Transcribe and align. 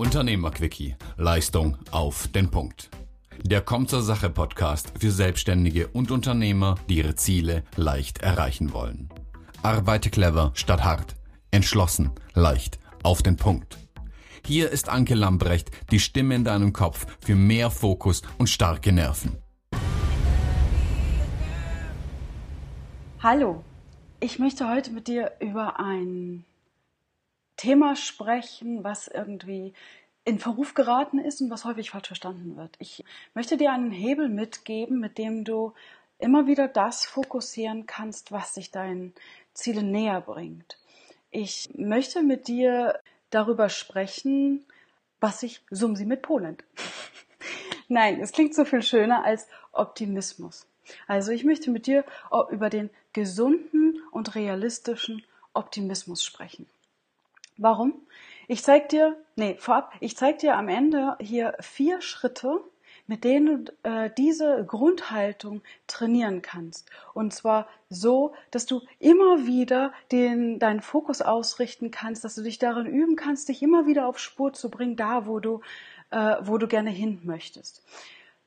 Unternehmerquickie. 0.00 0.96
Leistung 1.18 1.76
auf 1.90 2.26
den 2.28 2.50
Punkt. 2.50 2.88
Der 3.42 3.60
Kommt 3.60 3.90
zur 3.90 4.00
Sache 4.00 4.30
Podcast 4.30 4.94
für 4.98 5.10
Selbstständige 5.10 5.88
und 5.88 6.10
Unternehmer, 6.10 6.76
die 6.88 6.96
ihre 6.96 7.16
Ziele 7.16 7.64
leicht 7.76 8.22
erreichen 8.22 8.72
wollen. 8.72 9.10
Arbeite 9.62 10.08
clever 10.08 10.52
statt 10.54 10.84
hart. 10.84 11.16
Entschlossen, 11.50 12.12
leicht, 12.32 12.78
auf 13.02 13.22
den 13.22 13.36
Punkt. 13.36 13.76
Hier 14.42 14.70
ist 14.70 14.88
Anke 14.88 15.14
Lambrecht, 15.14 15.70
die 15.90 16.00
Stimme 16.00 16.34
in 16.34 16.44
deinem 16.44 16.72
Kopf 16.72 17.06
für 17.20 17.34
mehr 17.34 17.70
Fokus 17.70 18.22
und 18.38 18.48
starke 18.48 18.92
Nerven. 18.92 19.36
Hallo, 23.22 23.62
ich 24.18 24.38
möchte 24.38 24.66
heute 24.66 24.92
mit 24.92 25.08
dir 25.08 25.32
über 25.40 25.78
ein 25.78 26.46
Thema 27.60 27.94
sprechen, 27.94 28.84
was 28.84 29.06
irgendwie 29.06 29.74
in 30.24 30.38
Verruf 30.38 30.72
geraten 30.72 31.18
ist 31.18 31.42
und 31.42 31.50
was 31.50 31.66
häufig 31.66 31.90
falsch 31.90 32.06
verstanden 32.06 32.56
wird. 32.56 32.74
Ich 32.78 33.04
möchte 33.34 33.58
dir 33.58 33.70
einen 33.70 33.90
Hebel 33.90 34.30
mitgeben, 34.30 34.98
mit 34.98 35.18
dem 35.18 35.44
du 35.44 35.74
immer 36.18 36.46
wieder 36.46 36.68
das 36.68 37.04
fokussieren 37.04 37.86
kannst, 37.86 38.32
was 38.32 38.54
dich 38.54 38.70
deinen 38.70 39.12
Zielen 39.52 39.90
näher 39.90 40.22
bringt. 40.22 40.78
Ich 41.30 41.68
möchte 41.76 42.22
mit 42.22 42.48
dir 42.48 42.98
darüber 43.28 43.68
sprechen, 43.68 44.64
was 45.20 45.40
sich 45.40 45.60
Sumsi 45.70 46.06
mit 46.06 46.22
Polen. 46.22 46.56
Nein, 47.88 48.20
es 48.22 48.32
klingt 48.32 48.54
so 48.54 48.64
viel 48.64 48.82
schöner 48.82 49.22
als 49.22 49.48
Optimismus. 49.72 50.66
Also 51.06 51.30
ich 51.30 51.44
möchte 51.44 51.70
mit 51.70 51.86
dir 51.86 52.06
über 52.50 52.70
den 52.70 52.88
gesunden 53.12 54.00
und 54.12 54.34
realistischen 54.34 55.22
Optimismus 55.52 56.24
sprechen. 56.24 56.66
Warum? 57.60 57.92
Ich 58.48 58.62
zeig 58.62 58.88
dir, 58.88 59.18
nee, 59.36 59.54
vorab, 59.58 59.92
ich 60.00 60.16
zeig 60.16 60.38
dir 60.38 60.56
am 60.56 60.68
Ende 60.68 61.16
hier 61.20 61.54
vier 61.60 62.00
Schritte, 62.00 62.64
mit 63.06 63.22
denen 63.22 63.66
du 63.66 63.72
äh, 63.82 64.10
diese 64.16 64.64
Grundhaltung 64.66 65.60
trainieren 65.86 66.40
kannst. 66.40 66.88
Und 67.12 67.34
zwar 67.34 67.68
so, 67.90 68.32
dass 68.50 68.64
du 68.64 68.80
immer 68.98 69.46
wieder 69.46 69.92
den, 70.10 70.58
deinen 70.58 70.80
Fokus 70.80 71.20
ausrichten 71.20 71.90
kannst, 71.90 72.24
dass 72.24 72.34
du 72.34 72.42
dich 72.42 72.58
darin 72.58 72.86
üben 72.86 73.14
kannst, 73.14 73.50
dich 73.50 73.62
immer 73.62 73.84
wieder 73.84 74.06
auf 74.06 74.18
Spur 74.18 74.54
zu 74.54 74.70
bringen, 74.70 74.96
da 74.96 75.26
wo 75.26 75.38
du, 75.38 75.60
äh, 76.10 76.36
wo 76.40 76.56
du 76.56 76.66
gerne 76.66 76.90
hin 76.90 77.20
möchtest. 77.24 77.84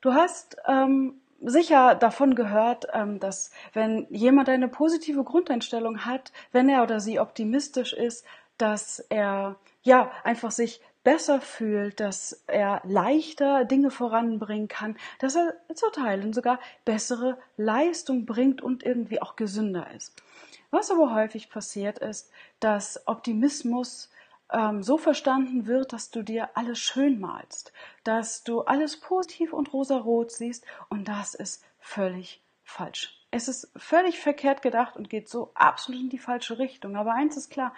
Du 0.00 0.12
hast 0.12 0.56
ähm, 0.66 1.20
sicher 1.40 1.94
davon 1.94 2.34
gehört, 2.34 2.86
ähm, 2.92 3.20
dass 3.20 3.52
wenn 3.74 4.06
jemand 4.10 4.48
eine 4.48 4.68
positive 4.68 5.22
Grundeinstellung 5.22 6.04
hat, 6.04 6.32
wenn 6.52 6.68
er 6.68 6.82
oder 6.82 7.00
sie 7.00 7.20
optimistisch 7.20 7.92
ist, 7.92 8.24
dass 8.58 9.00
er 9.00 9.56
ja 9.82 10.10
einfach 10.22 10.50
sich 10.50 10.80
besser 11.02 11.40
fühlt, 11.40 12.00
dass 12.00 12.44
er 12.46 12.80
leichter 12.84 13.64
Dinge 13.66 13.90
voranbringen 13.90 14.68
kann, 14.68 14.96
dass 15.18 15.36
er 15.36 15.54
zu 15.74 15.90
Teilen 15.90 16.32
sogar 16.32 16.58
bessere 16.84 17.38
Leistung 17.56 18.24
bringt 18.24 18.62
und 18.62 18.82
irgendwie 18.82 19.20
auch 19.20 19.36
gesünder 19.36 19.90
ist. 19.94 20.22
Was 20.70 20.90
aber 20.90 21.14
häufig 21.14 21.50
passiert 21.50 21.98
ist, 21.98 22.30
dass 22.58 23.06
Optimismus 23.06 24.10
ähm, 24.50 24.82
so 24.82 24.96
verstanden 24.96 25.66
wird, 25.66 25.92
dass 25.92 26.10
du 26.10 26.22
dir 26.22 26.56
alles 26.56 26.78
schön 26.78 27.20
malst, 27.20 27.72
dass 28.02 28.42
du 28.42 28.62
alles 28.62 28.98
positiv 28.98 29.52
und 29.52 29.72
rosarot 29.72 30.32
siehst 30.32 30.64
und 30.88 31.06
das 31.06 31.34
ist 31.34 31.62
völlig 31.78 32.42
falsch. 32.64 33.20
Es 33.30 33.48
ist 33.48 33.70
völlig 33.76 34.20
verkehrt 34.20 34.62
gedacht 34.62 34.96
und 34.96 35.10
geht 35.10 35.28
so 35.28 35.50
absolut 35.54 36.00
in 36.02 36.08
die 36.08 36.18
falsche 36.18 36.58
Richtung. 36.58 36.96
Aber 36.96 37.14
eins 37.14 37.36
ist 37.36 37.50
klar, 37.50 37.74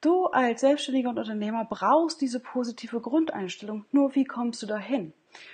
Du 0.00 0.26
als 0.26 0.62
Selbstständiger 0.62 1.10
und 1.10 1.18
Unternehmer 1.18 1.66
brauchst 1.66 2.20
diese 2.20 2.40
positive 2.40 3.00
Grundeinstellung. 3.00 3.84
Nur 3.92 4.14
wie 4.14 4.24
kommst 4.24 4.62
du 4.62 4.66
dahin? 4.66 5.12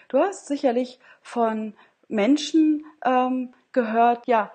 Du 0.09 0.19
hast 0.19 0.47
sicherlich 0.47 1.01
von 1.21 1.75
Menschen 2.09 2.85
ähm, 3.05 3.53
gehört, 3.73 4.27
ja, 4.27 4.53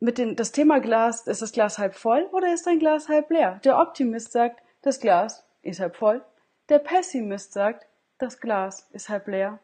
mit 0.00 0.18
dem 0.18 0.36
das 0.36 0.52
Thema 0.52 0.78
Glas, 0.78 1.26
ist 1.26 1.42
das 1.42 1.52
Glas 1.52 1.78
halb 1.78 1.96
voll 1.96 2.28
oder 2.32 2.52
ist 2.54 2.66
dein 2.66 2.78
Glas 2.78 3.08
halb 3.08 3.30
leer? 3.30 3.60
Der 3.64 3.78
Optimist 3.78 4.30
sagt, 4.30 4.62
das 4.82 5.00
Glas 5.00 5.44
ist 5.62 5.80
halb 5.80 5.96
voll. 5.96 6.24
Der 6.68 6.78
Pessimist 6.78 7.52
sagt, 7.52 7.86
das 8.18 8.40
Glas 8.40 8.88
ist 8.92 9.08
halb 9.08 9.26
leer. 9.26 9.58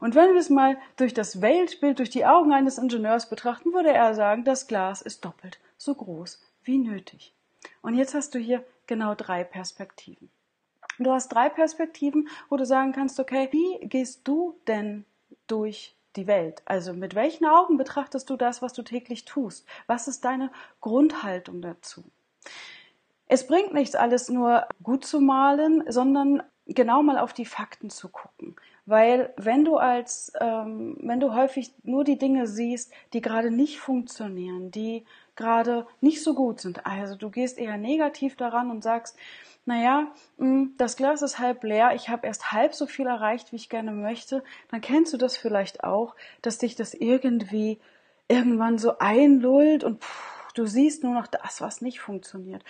Und 0.00 0.14
wenn 0.14 0.32
wir 0.32 0.40
es 0.40 0.50
mal 0.50 0.78
durch 0.96 1.12
das 1.12 1.42
Weltbild, 1.42 1.98
durch 1.98 2.10
die 2.10 2.24
Augen 2.24 2.52
eines 2.52 2.78
Ingenieurs 2.78 3.28
betrachten, 3.28 3.72
würde 3.72 3.92
er 3.92 4.14
sagen, 4.14 4.44
das 4.44 4.66
Glas 4.66 5.02
ist 5.02 5.24
doppelt 5.24 5.58
so 5.76 5.94
groß 5.94 6.40
wie 6.62 6.78
nötig. 6.78 7.34
Und 7.82 7.94
jetzt 7.94 8.14
hast 8.14 8.34
du 8.34 8.38
hier 8.38 8.64
genau 8.86 9.14
drei 9.14 9.44
Perspektiven. 9.44 10.30
Du 10.98 11.10
hast 11.10 11.28
drei 11.28 11.48
Perspektiven, 11.48 12.28
wo 12.48 12.56
du 12.56 12.64
sagen 12.64 12.92
kannst, 12.92 13.18
okay, 13.18 13.48
wie 13.50 13.86
gehst 13.86 14.20
du 14.24 14.56
denn 14.66 15.04
durch 15.46 15.96
die 16.16 16.26
Welt? 16.26 16.62
Also 16.64 16.92
mit 16.92 17.14
welchen 17.14 17.46
Augen 17.46 17.76
betrachtest 17.76 18.30
du 18.30 18.36
das, 18.36 18.62
was 18.62 18.72
du 18.72 18.82
täglich 18.82 19.24
tust? 19.24 19.66
Was 19.86 20.06
ist 20.06 20.24
deine 20.24 20.50
Grundhaltung 20.80 21.62
dazu? 21.62 22.04
Es 23.26 23.46
bringt 23.46 23.72
nichts, 23.72 23.94
alles 23.96 24.28
nur 24.28 24.68
gut 24.82 25.04
zu 25.04 25.20
malen, 25.20 25.82
sondern 25.88 26.42
genau 26.66 27.02
mal 27.02 27.18
auf 27.18 27.32
die 27.32 27.46
Fakten 27.46 27.90
zu 27.90 28.08
gucken. 28.08 28.54
Weil 28.86 29.32
wenn 29.36 29.64
du 29.64 29.76
als, 29.76 30.32
ähm, 30.40 30.96
wenn 31.00 31.20
du 31.20 31.34
häufig 31.34 31.72
nur 31.82 32.04
die 32.04 32.18
Dinge 32.18 32.46
siehst, 32.46 32.92
die 33.12 33.22
gerade 33.22 33.50
nicht 33.50 33.80
funktionieren, 33.80 34.70
die 34.70 35.04
gerade 35.36 35.86
nicht 36.00 36.22
so 36.22 36.34
gut 36.34 36.60
sind, 36.60 36.86
also 36.86 37.16
du 37.16 37.30
gehst 37.30 37.58
eher 37.58 37.76
negativ 37.76 38.36
daran 38.36 38.70
und 38.70 38.82
sagst, 38.82 39.16
naja, 39.66 40.08
hm, 40.38 40.74
das 40.76 40.96
Glas 40.96 41.22
ist 41.22 41.38
halb 41.38 41.64
leer, 41.64 41.94
ich 41.94 42.08
habe 42.08 42.26
erst 42.26 42.52
halb 42.52 42.74
so 42.74 42.86
viel 42.86 43.06
erreicht, 43.06 43.52
wie 43.52 43.56
ich 43.56 43.68
gerne 43.68 43.92
möchte, 43.92 44.44
dann 44.70 44.80
kennst 44.80 45.12
du 45.12 45.16
das 45.16 45.36
vielleicht 45.36 45.84
auch, 45.84 46.14
dass 46.42 46.58
dich 46.58 46.76
das 46.76 46.94
irgendwie 46.94 47.78
irgendwann 48.28 48.78
so 48.78 48.98
einlullt 48.98 49.84
und 49.84 50.02
pff, 50.02 50.52
du 50.54 50.66
siehst 50.66 51.02
nur 51.02 51.14
noch 51.14 51.26
das, 51.26 51.60
was 51.60 51.80
nicht 51.80 52.00
funktioniert. 52.00 52.62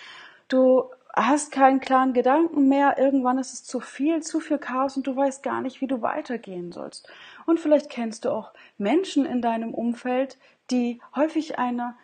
Du 0.47 0.89
hast 1.13 1.51
keinen 1.51 1.79
klaren 1.79 2.13
Gedanken 2.13 2.67
mehr, 2.67 2.97
irgendwann 2.97 3.37
ist 3.37 3.53
es 3.53 3.63
zu 3.63 3.79
viel, 3.79 4.21
zu 4.21 4.39
viel 4.39 4.57
Chaos 4.57 4.97
und 4.97 5.07
du 5.07 5.15
weißt 5.15 5.43
gar 5.43 5.61
nicht, 5.61 5.81
wie 5.81 5.87
du 5.87 6.01
weitergehen 6.01 6.71
sollst. 6.71 7.07
Und 7.45 7.59
vielleicht 7.59 7.89
kennst 7.89 8.25
du 8.25 8.31
auch 8.31 8.51
Menschen 8.77 9.25
in 9.25 9.41
deinem 9.41 9.73
Umfeld, 9.73 10.37
die 10.71 11.01
häufig 11.15 11.57
eine 11.57 11.95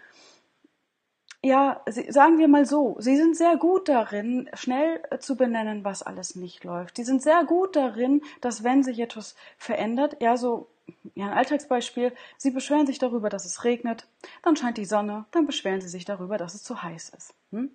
ja, 1.44 1.82
sagen 2.10 2.38
wir 2.38 2.48
mal 2.48 2.66
so, 2.66 2.96
sie 3.00 3.16
sind 3.16 3.36
sehr 3.36 3.58
gut 3.58 3.90
darin, 3.90 4.50
schnell 4.54 5.02
zu 5.20 5.36
benennen, 5.36 5.84
was 5.84 6.04
alles 6.04 6.36
nicht 6.36 6.64
läuft. 6.64 6.98
Die 6.98 7.04
sind 7.04 7.22
sehr 7.24 7.44
gut 7.46 7.76
darin, 7.76 8.22
dass 8.42 8.64
wenn 8.64 8.84
sich 8.84 9.00
etwas 9.00 9.36
verändert, 9.58 10.18
ja, 10.20 10.38
so, 10.38 10.68
ja, 11.16 11.26
ein 11.26 11.34
Alltagsbeispiel, 11.34 12.14
sie 12.38 12.52
beschweren 12.52 12.86
sich 12.86 13.00
darüber, 13.00 13.30
dass 13.30 13.46
es 13.46 13.64
regnet, 13.64 14.08
dann 14.44 14.56
scheint 14.56 14.78
die 14.78 14.86
Sonne, 14.86 15.26
dann 15.32 15.48
beschweren 15.48 15.82
sie 15.82 15.90
sich 15.90 16.06
darüber, 16.06 16.38
dass 16.38 16.54
es 16.54 16.64
zu 16.64 16.84
heiß 16.84 17.10
ist. 17.18 17.34
Hm? 17.52 17.72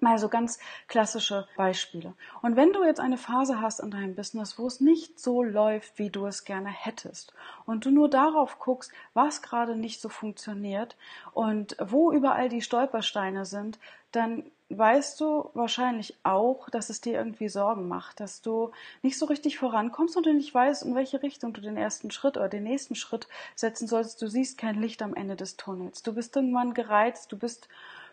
Mal 0.00 0.18
so 0.18 0.28
ganz 0.28 0.58
klassische 0.88 1.46
Beispiele. 1.56 2.14
Und 2.42 2.56
wenn 2.56 2.72
du 2.72 2.84
jetzt 2.84 3.00
eine 3.00 3.18
Phase 3.18 3.60
hast 3.60 3.80
in 3.80 3.90
deinem 3.90 4.14
Business, 4.14 4.58
wo 4.58 4.66
es 4.66 4.80
nicht 4.80 5.20
so 5.20 5.42
läuft, 5.42 5.98
wie 5.98 6.10
du 6.10 6.26
es 6.26 6.44
gerne 6.44 6.70
hättest, 6.70 7.32
und 7.66 7.84
du 7.84 7.90
nur 7.90 8.08
darauf 8.08 8.58
guckst, 8.58 8.92
was 9.14 9.42
gerade 9.42 9.76
nicht 9.76 10.00
so 10.00 10.08
funktioniert 10.08 10.96
und 11.32 11.76
wo 11.80 12.12
überall 12.12 12.48
die 12.48 12.62
Stolpersteine 12.62 13.44
sind, 13.44 13.78
dann 14.12 14.44
weißt 14.70 15.20
du 15.20 15.50
wahrscheinlich 15.54 16.16
auch, 16.22 16.70
dass 16.70 16.90
es 16.90 17.00
dir 17.00 17.14
irgendwie 17.14 17.48
Sorgen 17.48 17.88
macht, 17.88 18.20
dass 18.20 18.40
du 18.40 18.70
nicht 19.02 19.18
so 19.18 19.26
richtig 19.26 19.58
vorankommst 19.58 20.16
und 20.16 20.26
du 20.26 20.32
nicht 20.32 20.54
weißt, 20.54 20.84
in 20.84 20.94
welche 20.94 21.22
Richtung 21.22 21.52
du 21.52 21.60
den 21.60 21.76
ersten 21.76 22.10
Schritt 22.10 22.36
oder 22.36 22.48
den 22.48 22.62
nächsten 22.62 22.94
Schritt 22.94 23.26
setzen 23.56 23.88
sollst. 23.88 24.22
Du 24.22 24.28
siehst 24.28 24.58
kein 24.58 24.80
Licht 24.80 25.02
am 25.02 25.14
Ende 25.14 25.34
des 25.36 25.56
Tunnels. 25.56 26.02
Du 26.02 26.14
bist 26.14 26.36
irgendwann 26.36 26.72
gereizt, 26.72 27.32
du 27.32 27.36
bist 27.36 27.68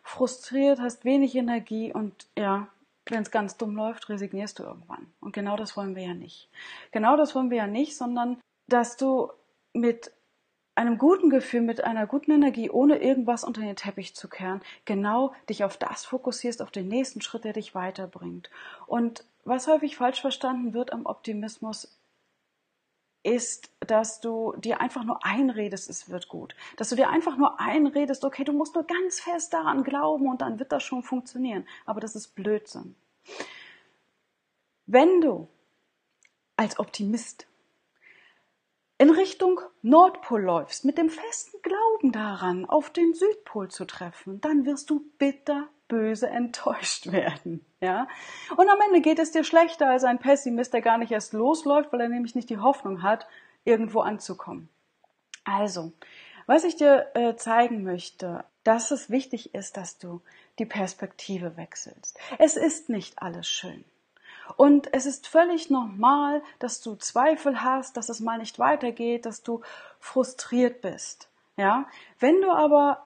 frustriert, 0.08 0.80
hast 0.80 1.06
wenig 1.06 1.36
Energie 1.36 1.94
und 1.94 2.28
ja, 2.38 2.68
wenn 3.10 3.24
es 3.24 3.32
ganz 3.32 3.58
dumm 3.58 3.76
läuft, 3.76 4.10
resignierst 4.10 4.60
du 4.60 4.64
irgendwann. 4.64 5.08
Und 5.20 5.34
genau 5.34 5.58
das 5.58 5.76
wollen 5.76 5.96
wir 5.96 6.04
ja 6.04 6.14
nicht. 6.14 6.50
Genau 6.92 7.18
das 7.18 7.36
wollen 7.36 7.50
wir 7.50 7.58
ja 7.58 7.68
nicht, 7.68 7.98
sondern 7.98 8.40
dass 8.68 8.98
du 8.98 9.32
mit 9.74 10.12
einem 10.76 10.98
guten 10.98 11.30
Gefühl, 11.30 11.62
mit 11.62 11.84
einer 11.84 12.08
guten 12.08 12.32
Energie, 12.32 12.70
ohne 12.70 12.98
irgendwas 13.00 13.44
unter 13.44 13.62
den 13.62 13.76
Teppich 13.76 14.16
zu 14.16 14.30
kehren, 14.30 14.62
genau 14.86 15.34
dich 15.50 15.64
auf 15.64 15.76
das 15.78 16.06
fokussierst, 16.06 16.62
auf 16.62 16.72
den 16.72 16.88
nächsten 16.88 17.22
Schritt, 17.22 17.44
der 17.44 17.54
dich 17.54 17.76
weiterbringt. 17.76 18.50
Und 18.86 19.26
was 19.44 19.68
häufig 19.68 19.98
falsch 19.98 20.22
verstanden 20.22 20.74
wird 20.74 20.94
am 20.94 21.06
Optimismus, 21.06 21.97
ist, 23.28 23.70
dass 23.82 24.22
du 24.22 24.56
dir 24.58 24.80
einfach 24.80 25.04
nur 25.04 25.24
einredest, 25.26 25.90
es 25.90 26.10
wird 26.10 26.30
gut. 26.30 26.56
Dass 26.78 26.90
du 26.90 26.96
dir 26.96 27.10
einfach 27.10 27.38
nur 27.38 27.60
einredest, 27.60 28.24
okay, 28.24 28.44
du 28.44 28.54
musst 28.54 28.74
nur 28.74 28.86
ganz 28.86 29.20
fest 29.20 29.54
daran 29.54 29.84
glauben 29.84 30.28
und 30.28 30.42
dann 30.42 30.60
wird 30.60 30.72
das 30.72 30.84
schon 30.84 31.04
funktionieren. 31.04 31.68
Aber 31.86 32.00
das 32.00 32.16
ist 32.16 32.36
Blödsinn. 32.36 32.96
Wenn 34.86 35.20
du 35.20 35.48
als 36.56 36.80
Optimist 36.80 37.48
in 38.98 39.10
Richtung 39.10 39.60
Nordpol 39.82 40.42
läufst, 40.42 40.86
mit 40.86 40.98
dem 40.98 41.10
festen 41.10 41.62
Glauben 41.62 42.12
daran, 42.12 42.66
auf 42.66 42.90
den 42.90 43.14
Südpol 43.14 43.70
zu 43.70 43.86
treffen, 43.86 44.42
dann 44.42 44.66
wirst 44.66 44.90
du 44.90 45.02
bitterböse 45.20 46.28
enttäuscht 46.28 47.12
werden. 47.12 47.66
Ja? 47.80 48.08
Und 48.56 48.70
am 48.70 48.80
Ende 48.88 49.02
geht 49.02 49.20
es 49.20 49.32
dir 49.32 49.44
schlechter 49.44 49.90
als 49.90 50.04
ein 50.04 50.20
Pessimist, 50.20 50.74
der 50.74 50.82
gar 50.82 50.98
nicht 50.98 51.12
erst 51.12 51.34
losläuft, 51.34 51.92
weil 51.92 52.02
er 52.02 52.10
nämlich 52.10 52.36
nicht 52.36 52.50
die 52.50 52.58
Hoffnung 52.58 53.04
hat, 53.04 53.28
irgendwo 53.66 54.02
anzukommen. 54.02 54.70
Also, 55.44 55.92
was 56.46 56.64
ich 56.64 56.76
dir 56.76 57.08
äh, 57.14 57.36
zeigen 57.36 57.84
möchte, 57.84 58.44
dass 58.64 58.92
es 58.92 59.10
wichtig 59.10 59.54
ist, 59.54 59.78
dass 59.78 59.98
du 59.98 60.22
die 60.60 60.66
Perspektive 60.66 61.56
wechselst. 61.56 62.20
Es 62.38 62.58
ist 62.58 62.90
nicht 62.90 63.22
alles 63.22 63.48
schön. 63.48 63.86
Und 64.56 64.94
es 64.94 65.06
ist 65.06 65.28
völlig 65.28 65.70
normal, 65.70 66.42
dass 66.60 66.82
du 66.82 66.96
Zweifel 66.96 67.62
hast, 67.64 67.98
dass 67.98 68.10
es 68.10 68.20
mal 68.20 68.38
nicht 68.38 68.60
weitergeht, 68.60 69.26
dass 69.26 69.44
du 69.44 69.62
frustriert 70.00 70.82
bist. 70.82 71.30
Ja, 71.58 71.88
wenn 72.20 72.42
du 72.42 72.52
aber 72.52 73.06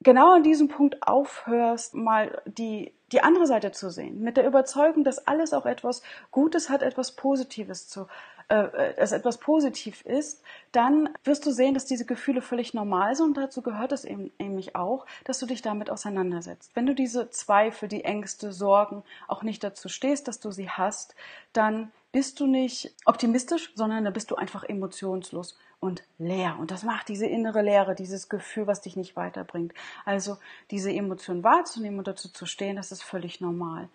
genau 0.00 0.34
an 0.34 0.42
diesem 0.42 0.68
Punkt 0.68 1.06
aufhörst, 1.06 1.94
mal 1.94 2.40
die, 2.46 2.92
die 3.14 3.22
andere 3.22 3.46
Seite 3.46 3.72
zu 3.72 3.90
sehen, 3.90 4.20
mit 4.20 4.36
der 4.36 4.46
Überzeugung, 4.46 5.04
dass 5.04 5.26
alles 5.26 5.52
auch 5.52 5.66
etwas 5.66 6.02
Gutes 6.32 6.68
hat, 6.68 6.82
etwas 6.82 7.12
Positives 7.12 7.88
zu 7.88 8.08
äh, 8.48 8.94
es 8.96 9.12
etwas 9.12 9.38
positiv 9.38 10.02
ist, 10.04 10.42
dann 10.72 11.08
wirst 11.22 11.46
du 11.46 11.50
sehen, 11.50 11.74
dass 11.74 11.86
diese 11.86 12.04
Gefühle 12.04 12.42
völlig 12.42 12.74
normal 12.74 13.14
sind 13.14 13.26
und 13.26 13.36
dazu 13.36 13.62
gehört 13.62 13.92
es 13.92 14.04
eben 14.04 14.32
nämlich 14.38 14.76
auch, 14.76 15.06
dass 15.24 15.38
du 15.38 15.46
dich 15.46 15.62
damit 15.62 15.90
auseinandersetzt. 15.90 16.72
Wenn 16.74 16.86
du 16.86 16.94
diese 16.94 17.30
Zweifel, 17.30 17.88
die 17.88 18.04
Ängste, 18.04 18.52
Sorgen 18.52 19.02
auch 19.28 19.42
nicht 19.42 19.64
dazu 19.64 19.88
stehst, 19.88 20.28
dass 20.28 20.40
du 20.40 20.50
sie 20.50 20.68
hast, 20.68 21.14
dann 21.52 21.90
bist 22.14 22.38
du 22.38 22.46
nicht 22.46 22.94
optimistisch, 23.06 23.72
sondern 23.74 24.04
dann 24.04 24.12
bist 24.12 24.30
du 24.30 24.36
einfach 24.36 24.62
emotionslos 24.62 25.58
und 25.80 26.04
leer. 26.16 26.56
Und 26.60 26.70
das 26.70 26.84
macht 26.84 27.08
diese 27.08 27.26
innere 27.26 27.60
Leere, 27.60 27.96
dieses 27.96 28.28
Gefühl, 28.28 28.68
was 28.68 28.80
dich 28.80 28.94
nicht 28.94 29.16
weiterbringt. 29.16 29.74
Also 30.04 30.38
diese 30.70 30.92
Emotion 30.92 31.42
wahrzunehmen 31.42 31.98
und 31.98 32.06
dazu 32.06 32.28
zu 32.28 32.46
stehen, 32.46 32.76
das 32.76 32.92
ist 32.92 33.02
völlig 33.02 33.40
normal. 33.40 33.88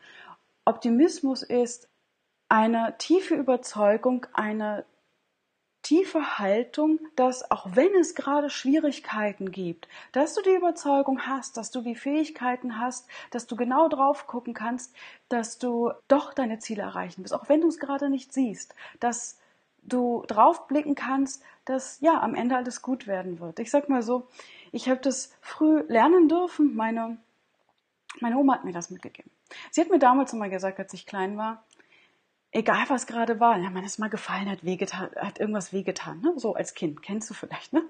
Optimismus 0.66 1.44
ist 1.44 1.88
eine 2.50 2.96
tiefe 2.98 3.36
Überzeugung, 3.36 4.26
eine 4.34 4.84
tiefe 5.82 6.38
Haltung, 6.40 7.00
dass 7.16 7.50
auch 7.52 7.68
wenn 7.74 7.94
es 7.96 8.16
gerade 8.16 8.50
Schwierigkeiten 8.50 9.52
gibt, 9.52 9.88
dass 10.12 10.36
du 10.36 10.42
die 10.42 10.56
Überzeugung 10.56 11.22
hast, 11.26 11.58
dass 11.58 11.72
du 11.72 11.82
die 11.82 11.96
Fähigkeiten 11.96 12.80
hast, 12.80 13.08
dass 13.32 13.48
du 13.48 13.56
genau 13.56 13.88
drauf 13.88 14.28
gucken 14.28 14.54
kannst, 14.54 14.94
dass 15.30 15.58
du 15.58 15.92
doch 16.08 16.34
deine 16.34 16.60
Ziele 16.60 16.84
erreichen 16.84 17.24
wirst, 17.24 17.34
auch 17.34 17.50
wenn 17.50 17.62
du 17.62 17.68
es 17.68 17.80
gerade 17.80 18.10
nicht 18.10 18.34
siehst, 18.34 18.76
dass 19.00 19.40
du 19.84 20.24
drauf 20.28 20.68
blicken 20.68 20.96
kannst, 20.96 21.44
dass 21.66 22.00
ja 22.02 22.22
am 22.22 22.36
Ende 22.36 22.58
alles 22.58 22.82
gut 22.82 23.08
werden 23.08 23.40
wird. 23.40 23.60
Ich 23.60 23.72
sag 23.72 23.90
mal 23.90 24.04
so, 24.04 24.28
ich 24.72 24.90
habe 24.90 25.00
das 25.00 25.32
früh 25.42 25.84
lernen 25.88 26.28
dürfen. 26.28 26.76
Meine 26.76 27.18
meine 28.20 28.38
Oma 28.38 28.56
hat 28.56 28.66
mir 28.66 28.74
das 28.74 28.90
mitgegeben. 28.90 29.32
Sie 29.72 29.82
hat 29.82 29.90
mir 29.90 30.00
damals 30.00 30.34
immer 30.34 30.50
gesagt, 30.50 30.80
als 30.80 30.94
ich 30.94 31.06
klein 31.06 31.38
war, 31.38 31.64
egal 32.52 32.86
was 32.90 33.08
gerade 33.08 33.40
war, 33.40 33.58
ja, 33.58 33.70
man 33.70 33.84
ist 33.84 34.00
mal 34.00 34.10
gefallen, 34.10 34.50
hat 34.50 34.64
wehgetan, 34.64 35.10
hat 35.16 35.40
irgendwas 35.40 35.74
wehgetan, 35.74 36.22
ne? 36.22 36.34
so 36.38 36.56
als 36.56 36.74
Kind, 36.74 37.02
kennst 37.02 37.30
du 37.30 37.34
vielleicht, 37.34 37.74
ne? 37.74 37.84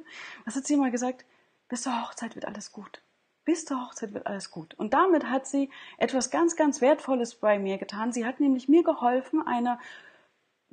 Was 0.46 0.56
hat 0.56 0.66
sie 0.66 0.74
immer 0.74 0.92
gesagt? 0.92 1.26
Bis 1.70 1.84
zur 1.84 2.02
Hochzeit 2.02 2.36
wird 2.36 2.46
alles 2.46 2.72
gut. 2.72 3.02
Bis 3.46 3.66
zur 3.66 3.82
Hochzeit 3.86 4.14
wird 4.14 4.28
alles 4.28 4.52
gut. 4.52 4.74
Und 4.76 4.94
damit 4.94 5.26
hat 5.26 5.48
sie 5.48 5.70
etwas 5.98 6.30
ganz, 6.30 6.56
ganz 6.56 6.82
Wertvolles 6.82 7.36
bei 7.36 7.58
mir 7.58 7.78
getan. 7.78 8.12
Sie 8.12 8.26
hat 8.26 8.40
nämlich 8.40 8.68
mir 8.68 8.84
geholfen, 8.84 9.46
eine 9.46 9.80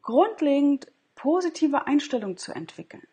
grundlegend 0.02 0.90
positive 1.14 1.86
Einstellung 1.86 2.36
zu 2.36 2.52
entwickeln. 2.52 3.06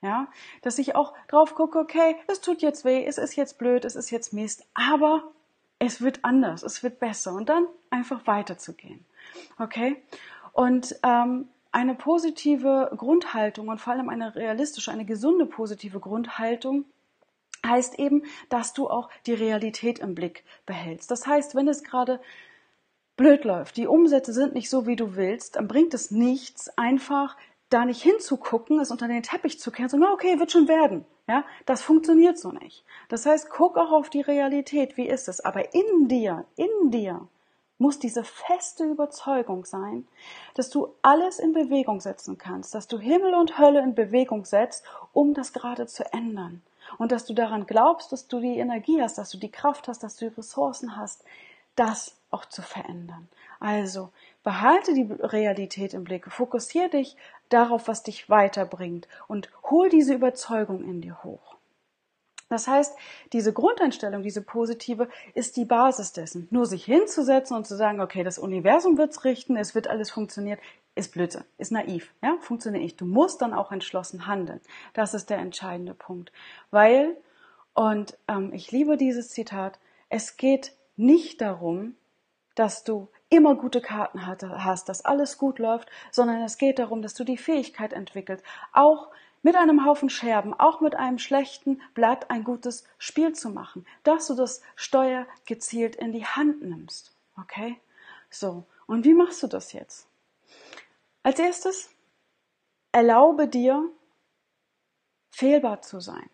Ja, 0.00 0.28
dass 0.62 0.78
ich 0.78 0.94
auch 0.94 1.12
drauf 1.26 1.56
gucke, 1.56 1.78
okay, 1.78 2.14
es 2.28 2.40
tut 2.40 2.62
jetzt 2.62 2.84
weh, 2.84 3.04
es 3.04 3.18
ist 3.18 3.34
jetzt 3.34 3.58
blöd, 3.58 3.84
es 3.84 3.96
ist 3.96 4.10
jetzt 4.10 4.32
Mist, 4.32 4.64
aber 4.74 5.32
es 5.80 6.00
wird 6.00 6.24
anders, 6.24 6.62
es 6.62 6.84
wird 6.84 7.00
besser 7.00 7.32
und 7.32 7.48
dann 7.48 7.66
einfach 7.90 8.26
weiterzugehen. 8.26 9.04
Okay? 9.58 10.02
Und 10.52 10.96
ähm, 11.02 11.48
eine 11.72 11.94
positive 11.94 12.90
Grundhaltung 12.96 13.68
und 13.68 13.80
vor 13.80 13.92
allem 13.92 14.08
eine 14.08 14.34
realistische, 14.34 14.90
eine 14.90 15.04
gesunde 15.04 15.46
positive 15.46 16.00
Grundhaltung 16.00 16.84
heißt 17.66 17.98
eben, 17.98 18.22
dass 18.48 18.72
du 18.72 18.88
auch 18.88 19.10
die 19.26 19.34
Realität 19.34 19.98
im 19.98 20.14
Blick 20.14 20.44
behältst. 20.66 21.10
Das 21.10 21.26
heißt, 21.26 21.54
wenn 21.54 21.68
es 21.68 21.82
gerade 21.82 22.20
blöd 23.16 23.44
läuft, 23.44 23.76
die 23.76 23.86
Umsätze 23.86 24.32
sind 24.32 24.54
nicht 24.54 24.70
so, 24.70 24.86
wie 24.86 24.96
du 24.96 25.16
willst, 25.16 25.56
dann 25.56 25.68
bringt 25.68 25.92
es 25.92 26.10
nichts, 26.10 26.70
einfach 26.78 27.36
da 27.68 27.84
nicht 27.84 28.02
hinzugucken, 28.02 28.80
es 28.80 28.90
unter 28.90 29.08
den 29.08 29.22
Teppich 29.22 29.60
zu 29.60 29.70
kehren, 29.70 29.88
sagen, 29.88 30.04
okay, 30.04 30.38
wird 30.38 30.52
schon 30.52 30.68
werden. 30.68 31.04
Ja, 31.26 31.44
das 31.66 31.82
funktioniert 31.82 32.38
so 32.38 32.52
nicht. 32.52 32.84
Das 33.10 33.26
heißt, 33.26 33.50
guck 33.50 33.76
auch 33.76 33.92
auf 33.92 34.08
die 34.08 34.22
Realität, 34.22 34.96
wie 34.96 35.06
ist 35.06 35.28
es? 35.28 35.40
Aber 35.40 35.74
in 35.74 36.08
dir, 36.08 36.46
in 36.56 36.90
dir 36.90 37.28
muss 37.78 37.98
diese 37.98 38.24
feste 38.24 38.84
Überzeugung 38.84 39.64
sein, 39.64 40.06
dass 40.54 40.68
du 40.68 40.94
alles 41.02 41.38
in 41.38 41.52
Bewegung 41.52 42.00
setzen 42.00 42.36
kannst, 42.36 42.74
dass 42.74 42.88
du 42.88 42.98
Himmel 42.98 43.34
und 43.34 43.58
Hölle 43.58 43.80
in 43.80 43.94
Bewegung 43.94 44.44
setzt, 44.44 44.84
um 45.12 45.32
das 45.34 45.52
gerade 45.52 45.86
zu 45.86 46.12
ändern. 46.12 46.62
Und 46.98 47.12
dass 47.12 47.26
du 47.26 47.34
daran 47.34 47.66
glaubst, 47.66 48.12
dass 48.12 48.28
du 48.28 48.40
die 48.40 48.58
Energie 48.58 49.00
hast, 49.00 49.18
dass 49.18 49.30
du 49.30 49.38
die 49.38 49.50
Kraft 49.50 49.88
hast, 49.88 50.02
dass 50.02 50.16
du 50.16 50.28
die 50.28 50.34
Ressourcen 50.34 50.96
hast, 50.96 51.22
das 51.76 52.16
auch 52.30 52.46
zu 52.46 52.62
verändern. 52.62 53.28
Also 53.60 54.10
behalte 54.42 54.94
die 54.94 55.08
Realität 55.20 55.94
im 55.94 56.04
Blick, 56.04 56.30
fokussiere 56.30 56.88
dich 56.88 57.16
darauf, 57.48 57.88
was 57.88 58.02
dich 58.02 58.28
weiterbringt 58.28 59.08
und 59.28 59.50
hol 59.64 59.88
diese 59.88 60.14
Überzeugung 60.14 60.82
in 60.82 61.00
dir 61.00 61.22
hoch. 61.22 61.57
Das 62.48 62.66
heißt, 62.66 62.96
diese 63.32 63.52
Grundeinstellung, 63.52 64.22
diese 64.22 64.42
positive, 64.42 65.08
ist 65.34 65.56
die 65.56 65.66
Basis 65.66 66.12
dessen. 66.12 66.48
Nur 66.50 66.66
sich 66.66 66.84
hinzusetzen 66.84 67.56
und 67.56 67.66
zu 67.66 67.76
sagen, 67.76 68.00
okay, 68.00 68.24
das 68.24 68.38
Universum 68.38 68.96
wird's 68.96 69.24
richten, 69.24 69.56
es 69.56 69.74
wird 69.74 69.88
alles 69.88 70.10
funktionieren, 70.10 70.58
ist 70.94 71.12
Blödsinn, 71.12 71.44
ist 71.58 71.72
naiv, 71.72 72.12
ja, 72.22 72.36
funktioniert 72.40 72.82
nicht. 72.82 73.00
Du 73.00 73.04
musst 73.04 73.42
dann 73.42 73.54
auch 73.54 73.70
entschlossen 73.70 74.26
handeln. 74.26 74.60
Das 74.94 75.14
ist 75.14 75.30
der 75.30 75.38
entscheidende 75.38 75.94
Punkt. 75.94 76.32
Weil, 76.70 77.16
und 77.74 78.18
ähm, 78.28 78.52
ich 78.52 78.72
liebe 78.72 78.96
dieses 78.96 79.28
Zitat, 79.28 79.78
es 80.08 80.36
geht 80.36 80.72
nicht 80.96 81.40
darum, 81.40 81.94
dass 82.54 82.82
du 82.82 83.08
immer 83.28 83.54
gute 83.54 83.80
Karten 83.80 84.26
hast, 84.26 84.88
dass 84.88 85.04
alles 85.04 85.38
gut 85.38 85.58
läuft, 85.58 85.88
sondern 86.10 86.42
es 86.42 86.58
geht 86.58 86.78
darum, 86.78 87.02
dass 87.02 87.14
du 87.14 87.22
die 87.22 87.36
Fähigkeit 87.36 87.92
entwickelst, 87.92 88.42
auch 88.72 89.10
mit 89.42 89.56
einem 89.56 89.84
Haufen 89.84 90.10
Scherben, 90.10 90.54
auch 90.54 90.80
mit 90.80 90.94
einem 90.94 91.18
schlechten 91.18 91.80
Blatt 91.94 92.30
ein 92.30 92.44
gutes 92.44 92.84
Spiel 92.98 93.32
zu 93.32 93.50
machen, 93.50 93.86
dass 94.02 94.26
du 94.26 94.34
das 94.34 94.62
Steuer 94.76 95.26
gezielt 95.46 95.96
in 95.96 96.12
die 96.12 96.26
Hand 96.26 96.62
nimmst. 96.62 97.14
Okay? 97.36 97.80
So. 98.30 98.64
Und 98.86 99.04
wie 99.04 99.14
machst 99.14 99.42
du 99.42 99.46
das 99.46 99.72
jetzt? 99.72 100.08
Als 101.22 101.38
erstes, 101.38 101.90
erlaube 102.92 103.48
dir, 103.48 103.90
fehlbar 105.30 105.82
zu 105.82 106.00
sein. 106.00 106.30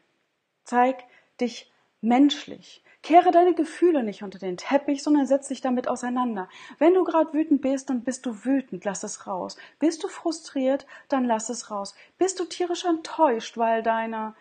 Zeig 0.65 1.05
dich 1.41 1.71
menschlich. 2.05 2.83
Kehre 3.03 3.33
deine 3.33 3.55
Gefühle 3.55 4.03
nicht 4.03 4.23
unter 4.23 4.39
den 4.39 4.57
Teppich, 4.57 5.03
sondern 5.03 5.27
setz 5.27 5.49
dich 5.49 5.61
damit 5.61 5.89
auseinander. 5.89 6.49
Wenn 6.79 6.95
du 6.95 7.05
gerade 7.05 7.35
wütend 7.35 7.61
bist, 7.61 7.91
dann 7.91 8.03
bist 8.03 8.25
du 8.25 8.45
wütend, 8.45 8.85
lass 8.85 9.03
es 9.03 9.27
raus. 9.27 9.57
Bist 9.79 10.03
du 10.03 10.09
frustriert, 10.09 10.87
dann 11.09 11.25
lass 11.27 11.51
es 11.51 11.71
raus. 11.71 11.95
Bist 12.17 12.41
du 12.41 12.45
tierisch 12.45 12.85
enttäuscht, 12.85 13.59
weil 13.59 13.83
deine 13.83 14.35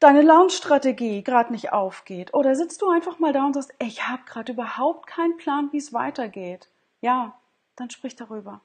deine 0.00 0.22
Launch-Strategie 0.22 1.22
gerade 1.22 1.52
nicht 1.52 1.72
aufgeht? 1.72 2.34
Oder 2.34 2.56
sitzt 2.56 2.82
du 2.82 2.90
einfach 2.90 3.18
mal 3.18 3.32
da 3.32 3.46
und 3.46 3.54
sagst, 3.54 3.72
ich 3.78 4.06
habe 4.06 4.22
gerade 4.26 4.52
überhaupt 4.52 5.06
keinen 5.06 5.36
Plan, 5.36 5.72
wie 5.72 5.78
es 5.78 5.92
weitergeht? 5.92 6.68
Ja, 7.00 7.38
dann 7.76 7.90
sprich 7.90 8.16
darüber. 8.16 8.60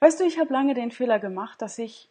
Weißt 0.00 0.18
du, 0.18 0.24
ich 0.24 0.38
habe 0.38 0.52
lange 0.52 0.74
den 0.74 0.90
Fehler 0.90 1.18
gemacht, 1.18 1.62
dass 1.62 1.78
ich 1.78 2.08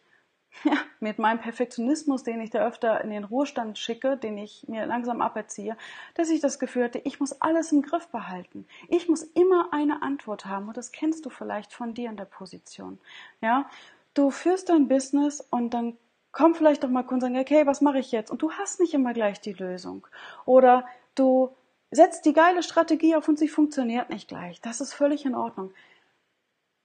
ja, 0.64 0.76
mit 1.00 1.18
meinem 1.18 1.40
Perfektionismus, 1.40 2.22
den 2.22 2.40
ich 2.40 2.50
da 2.50 2.66
öfter 2.66 3.02
in 3.02 3.10
den 3.10 3.24
Ruhestand 3.24 3.78
schicke, 3.78 4.16
den 4.16 4.38
ich 4.38 4.66
mir 4.68 4.86
langsam 4.86 5.20
aberziehe, 5.20 5.76
dass 6.14 6.30
ich 6.30 6.40
das 6.40 6.58
Gefühl 6.58 6.84
hatte, 6.84 7.00
ich 7.04 7.18
muss 7.18 7.40
alles 7.40 7.72
im 7.72 7.82
Griff 7.82 8.08
behalten. 8.08 8.66
Ich 8.88 9.08
muss 9.08 9.22
immer 9.22 9.72
eine 9.72 10.02
Antwort 10.02 10.46
haben 10.46 10.68
und 10.68 10.76
das 10.76 10.92
kennst 10.92 11.26
du 11.26 11.30
vielleicht 11.30 11.72
von 11.72 11.94
dir 11.94 12.08
in 12.08 12.16
der 12.16 12.24
Position. 12.24 12.98
Ja, 13.40 13.68
du 14.14 14.30
führst 14.30 14.68
dein 14.68 14.88
Business 14.88 15.40
und 15.40 15.74
dann 15.74 15.96
kommt 16.30 16.56
vielleicht 16.56 16.84
doch 16.84 16.88
mal 16.88 17.02
Kunden 17.02 17.24
und 17.24 17.32
sagen, 17.32 17.38
okay, 17.38 17.66
was 17.66 17.80
mache 17.80 17.98
ich 17.98 18.12
jetzt? 18.12 18.30
Und 18.30 18.42
du 18.42 18.52
hast 18.52 18.80
nicht 18.80 18.94
immer 18.94 19.12
gleich 19.12 19.40
die 19.40 19.52
Lösung. 19.52 20.06
Oder 20.44 20.86
du 21.14 21.50
setzt 21.90 22.24
die 22.24 22.32
geile 22.32 22.62
Strategie 22.62 23.14
auf 23.14 23.28
und 23.28 23.38
sie 23.38 23.48
funktioniert 23.48 24.10
nicht 24.10 24.28
gleich. 24.28 24.60
Das 24.60 24.80
ist 24.80 24.92
völlig 24.92 25.24
in 25.24 25.34
Ordnung. 25.34 25.72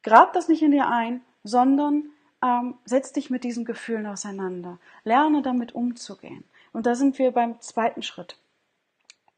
Grab 0.04 0.34
das 0.34 0.48
nicht 0.48 0.62
in 0.62 0.72
dir 0.72 0.88
ein, 0.88 1.22
sondern 1.44 2.12
ähm, 2.44 2.76
setz 2.86 3.12
dich 3.12 3.30
mit 3.30 3.44
diesen 3.44 3.66
Gefühlen 3.66 4.06
auseinander. 4.06 4.80
Lerne 5.04 5.42
damit 5.42 5.74
umzugehen. 5.76 6.44
Und 6.74 6.86
da 6.86 6.96
sind 6.96 7.18
wir 7.20 7.32
beim 7.32 7.60
zweiten 7.62 8.04
Schritt. 8.04 8.38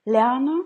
Lerne 0.06 0.64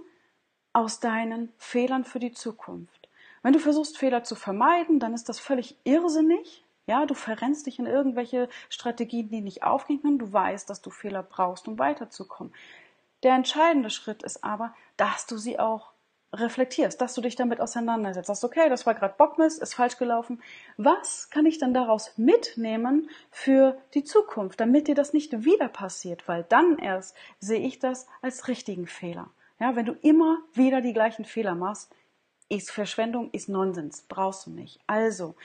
aus 0.73 0.99
deinen 0.99 1.51
Fehlern 1.57 2.03
für 2.03 2.19
die 2.19 2.33
Zukunft. 2.33 3.09
Wenn 3.43 3.53
du 3.53 3.59
versuchst, 3.59 3.97
Fehler 3.97 4.23
zu 4.23 4.35
vermeiden, 4.35 4.99
dann 4.99 5.13
ist 5.13 5.29
das 5.29 5.39
völlig 5.39 5.77
irrsinnig. 5.83 6.63
Ja, 6.87 7.05
du 7.05 7.13
verrennst 7.13 7.65
dich 7.65 7.79
in 7.79 7.85
irgendwelche 7.85 8.49
Strategien, 8.69 9.29
die 9.29 9.41
nicht 9.41 9.63
aufgehen 9.63 10.01
können. 10.01 10.19
Du 10.19 10.31
weißt, 10.31 10.69
dass 10.69 10.81
du 10.81 10.89
Fehler 10.89 11.23
brauchst, 11.23 11.67
um 11.67 11.79
weiterzukommen. 11.79 12.53
Der 13.23 13.33
entscheidende 13.33 13.89
Schritt 13.89 14.23
ist 14.23 14.43
aber, 14.43 14.73
dass 14.97 15.25
du 15.25 15.37
sie 15.37 15.59
auch 15.59 15.91
reflektierst, 16.39 17.01
dass 17.01 17.13
du 17.13 17.21
dich 17.21 17.35
damit 17.35 17.59
auseinandersetzt. 17.59 18.27
Sagst, 18.27 18.43
okay, 18.43 18.69
das 18.69 18.85
war 18.85 18.93
gerade 18.93 19.15
Bockmist, 19.17 19.61
ist 19.61 19.73
falsch 19.73 19.97
gelaufen. 19.97 20.41
Was 20.77 21.29
kann 21.29 21.45
ich 21.45 21.57
dann 21.57 21.73
daraus 21.73 22.17
mitnehmen 22.17 23.09
für 23.31 23.77
die 23.93 24.03
Zukunft, 24.03 24.59
damit 24.59 24.87
dir 24.87 24.95
das 24.95 25.13
nicht 25.13 25.45
wieder 25.45 25.67
passiert? 25.67 26.27
Weil 26.27 26.43
dann 26.43 26.77
erst 26.77 27.15
sehe 27.39 27.59
ich 27.59 27.79
das 27.79 28.07
als 28.21 28.47
richtigen 28.47 28.87
Fehler. 28.87 29.29
Ja, 29.59 29.75
wenn 29.75 29.85
du 29.85 29.93
immer 29.93 30.39
wieder 30.53 30.81
die 30.81 30.93
gleichen 30.93 31.25
Fehler 31.25 31.55
machst, 31.55 31.93
ist 32.49 32.71
Verschwendung, 32.71 33.29
ist 33.31 33.49
Nonsens, 33.49 34.03
brauchst 34.03 34.45
du 34.45 34.51
nicht. 34.51 34.79
Also, 34.85 35.35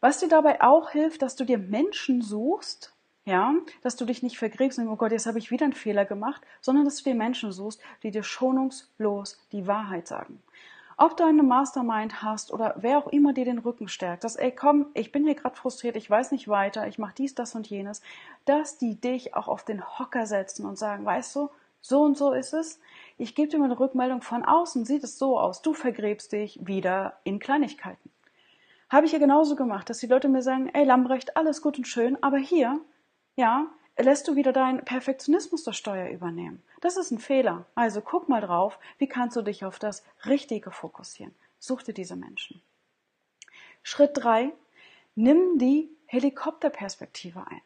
was 0.00 0.18
dir 0.18 0.28
dabei 0.28 0.62
auch 0.62 0.90
hilft, 0.90 1.22
dass 1.22 1.36
du 1.36 1.44
dir 1.44 1.58
Menschen 1.58 2.22
suchst, 2.22 2.94
ja, 3.24 3.54
dass 3.82 3.96
du 3.96 4.04
dich 4.04 4.22
nicht 4.22 4.38
vergräbst 4.38 4.78
und 4.78 4.88
oh 4.88 4.96
Gott, 4.96 5.12
jetzt 5.12 5.26
habe 5.26 5.38
ich 5.38 5.50
wieder 5.50 5.64
einen 5.64 5.72
Fehler 5.72 6.04
gemacht, 6.04 6.42
sondern 6.60 6.84
dass 6.84 6.96
du 6.96 7.04
dir 7.04 7.14
Menschen 7.14 7.52
suchst, 7.52 7.80
die 8.02 8.10
dir 8.10 8.22
schonungslos 8.22 9.38
die 9.52 9.66
Wahrheit 9.66 10.08
sagen. 10.08 10.42
Ob 10.96 11.16
du 11.16 11.24
eine 11.24 11.42
Mastermind 11.42 12.22
hast 12.22 12.52
oder 12.52 12.74
wer 12.76 12.98
auch 12.98 13.06
immer 13.06 13.32
dir 13.32 13.46
den 13.46 13.58
Rücken 13.58 13.88
stärkt, 13.88 14.22
dass, 14.22 14.36
ey, 14.36 14.52
komm, 14.52 14.86
ich 14.92 15.12
bin 15.12 15.24
hier 15.24 15.34
gerade 15.34 15.56
frustriert, 15.56 15.96
ich 15.96 16.10
weiß 16.10 16.30
nicht 16.30 16.46
weiter, 16.48 16.86
ich 16.88 16.98
mache 16.98 17.14
dies, 17.16 17.34
das 17.34 17.54
und 17.54 17.66
jenes, 17.68 18.02
dass 18.44 18.76
die 18.76 19.00
dich 19.00 19.34
auch 19.34 19.48
auf 19.48 19.64
den 19.64 19.82
Hocker 19.98 20.26
setzen 20.26 20.66
und 20.66 20.76
sagen, 20.76 21.06
weißt 21.06 21.36
du, 21.36 21.48
so 21.80 22.02
und 22.02 22.18
so 22.18 22.32
ist 22.32 22.52
es. 22.52 22.80
Ich 23.16 23.34
gebe 23.34 23.48
dir 23.48 23.58
mal 23.58 23.64
eine 23.64 23.80
Rückmeldung 23.80 24.20
von 24.20 24.44
außen, 24.44 24.84
sieht 24.84 25.02
es 25.02 25.18
so 25.18 25.38
aus, 25.38 25.62
du 25.62 25.72
vergräbst 25.72 26.32
dich 26.32 26.58
wieder 26.66 27.18
in 27.24 27.38
Kleinigkeiten. 27.38 28.10
Habe 28.90 29.06
ich 29.06 29.12
ja 29.12 29.18
genauso 29.18 29.56
gemacht, 29.56 29.88
dass 29.88 29.98
die 29.98 30.06
Leute 30.06 30.28
mir 30.28 30.42
sagen, 30.42 30.68
ey 30.74 30.84
Lambrecht, 30.84 31.36
alles 31.36 31.62
gut 31.62 31.78
und 31.78 31.86
schön, 31.86 32.22
aber 32.22 32.36
hier, 32.36 32.78
ja, 33.36 33.66
lässt 33.98 34.28
du 34.28 34.36
wieder 34.36 34.52
deinen 34.52 34.84
Perfektionismus 34.84 35.64
der 35.64 35.72
Steuer 35.72 36.08
übernehmen. 36.08 36.62
Das 36.80 36.96
ist 36.96 37.10
ein 37.10 37.18
Fehler. 37.18 37.66
Also 37.74 38.00
guck 38.00 38.28
mal 38.28 38.40
drauf, 38.40 38.78
wie 38.98 39.08
kannst 39.08 39.36
du 39.36 39.42
dich 39.42 39.64
auf 39.64 39.78
das 39.78 40.04
Richtige 40.26 40.70
fokussieren. 40.70 41.34
Such 41.58 41.82
dir 41.82 41.94
diese 41.94 42.16
Menschen. 42.16 42.62
Schritt 43.82 44.12
drei: 44.14 44.52
Nimm 45.14 45.58
die 45.58 45.90
Helikopterperspektive 46.06 47.46
ein. 47.46 47.62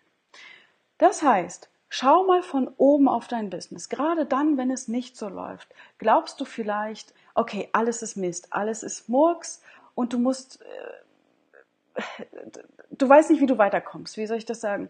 Das 0.98 1.22
heißt, 1.22 1.70
schau 1.88 2.24
mal 2.24 2.42
von 2.42 2.68
oben 2.76 3.08
auf 3.08 3.28
dein 3.28 3.50
Business. 3.50 3.88
Gerade 3.88 4.26
dann, 4.26 4.56
wenn 4.56 4.70
es 4.70 4.88
nicht 4.88 5.16
so 5.16 5.28
läuft, 5.28 5.68
glaubst 5.98 6.40
du 6.40 6.44
vielleicht, 6.44 7.14
okay, 7.34 7.68
alles 7.72 8.02
ist 8.02 8.16
Mist, 8.16 8.52
alles 8.52 8.82
ist 8.82 9.08
Murks 9.08 9.62
und 9.94 10.12
du 10.12 10.18
musst 10.18 10.60
äh, 10.62 10.94
du 12.90 13.08
weißt 13.08 13.30
nicht, 13.30 13.40
wie 13.40 13.46
du 13.46 13.58
weiterkommst. 13.58 14.16
Wie 14.16 14.26
soll 14.26 14.38
ich 14.38 14.46
das 14.46 14.60
sagen? 14.60 14.88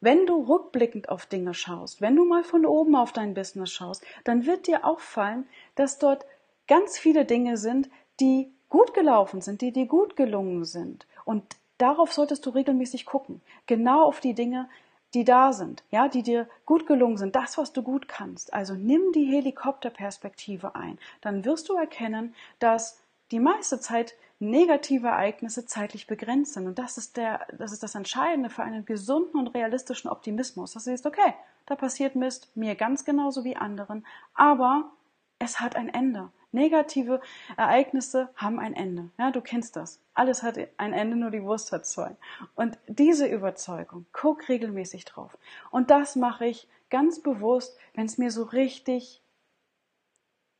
Wenn 0.00 0.26
du 0.26 0.44
rückblickend 0.44 1.08
auf 1.08 1.26
Dinge 1.26 1.54
schaust, 1.54 2.00
wenn 2.00 2.14
du 2.14 2.24
mal 2.24 2.44
von 2.44 2.64
oben 2.64 2.94
auf 2.94 3.12
dein 3.12 3.34
Business 3.34 3.72
schaust, 3.72 4.04
dann 4.24 4.46
wird 4.46 4.68
dir 4.68 4.84
auffallen, 4.84 5.48
dass 5.74 5.98
dort 5.98 6.24
ganz 6.68 6.98
viele 6.98 7.24
Dinge 7.24 7.56
sind, 7.56 7.90
die 8.20 8.52
gut 8.68 8.94
gelaufen 8.94 9.40
sind, 9.40 9.60
die 9.60 9.72
dir 9.72 9.86
gut 9.86 10.14
gelungen 10.14 10.64
sind. 10.64 11.06
Und 11.24 11.42
darauf 11.78 12.12
solltest 12.12 12.46
du 12.46 12.50
regelmäßig 12.50 13.06
gucken. 13.06 13.40
Genau 13.66 14.04
auf 14.04 14.20
die 14.20 14.34
Dinge, 14.34 14.68
die 15.14 15.24
da 15.24 15.52
sind, 15.52 15.82
ja, 15.90 16.08
die 16.08 16.22
dir 16.22 16.48
gut 16.66 16.86
gelungen 16.86 17.16
sind, 17.16 17.34
das, 17.34 17.58
was 17.58 17.72
du 17.72 17.82
gut 17.82 18.08
kannst. 18.08 18.52
Also 18.52 18.74
nimm 18.74 19.12
die 19.12 19.24
Helikopterperspektive 19.24 20.74
ein. 20.74 20.98
Dann 21.22 21.44
wirst 21.44 21.68
du 21.68 21.74
erkennen, 21.74 22.34
dass 22.58 23.00
die 23.30 23.40
meiste 23.40 23.80
Zeit 23.80 24.14
negative 24.40 25.08
Ereignisse 25.08 25.66
zeitlich 25.66 26.06
begrenzt 26.06 26.54
sind. 26.54 26.66
Und 26.66 26.78
das 26.78 26.96
ist, 26.96 27.16
der, 27.16 27.46
das 27.56 27.72
ist 27.72 27.82
das 27.82 27.94
Entscheidende 27.94 28.50
für 28.50 28.62
einen 28.62 28.84
gesunden 28.84 29.38
und 29.38 29.48
realistischen 29.48 30.10
Optimismus. 30.10 30.72
Dass 30.72 30.84
du 30.84 30.90
siehst, 30.90 31.06
okay, 31.06 31.34
da 31.66 31.76
passiert 31.76 32.14
Mist, 32.14 32.56
mir 32.56 32.74
ganz 32.74 33.04
genauso 33.04 33.44
wie 33.44 33.56
anderen, 33.56 34.06
aber 34.34 34.90
es 35.38 35.60
hat 35.60 35.76
ein 35.76 35.88
Ende. 35.88 36.30
Negative 36.50 37.20
Ereignisse 37.58 38.30
haben 38.34 38.58
ein 38.58 38.72
Ende. 38.72 39.10
Ja, 39.18 39.30
du 39.30 39.42
kennst 39.42 39.76
das. 39.76 40.00
Alles 40.14 40.42
hat 40.42 40.58
ein 40.78 40.94
Ende, 40.94 41.16
nur 41.16 41.30
die 41.30 41.42
Wurst 41.42 41.72
hat 41.72 41.84
zwei. 41.84 42.16
Und 42.54 42.78
diese 42.86 43.26
Überzeugung, 43.26 44.06
guck 44.12 44.48
regelmäßig 44.48 45.04
drauf. 45.04 45.36
Und 45.70 45.90
das 45.90 46.16
mache 46.16 46.46
ich 46.46 46.66
ganz 46.88 47.20
bewusst, 47.20 47.76
wenn 47.94 48.06
es 48.06 48.16
mir 48.16 48.30
so 48.30 48.44
richtig 48.44 49.20